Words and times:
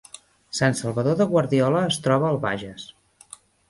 Sant 0.59 0.77
Salvador 0.79 1.19
de 1.21 1.29
Guardiola 1.35 1.85
es 1.93 2.03
troba 2.09 2.31
al 2.35 2.43
Bages 2.49 2.93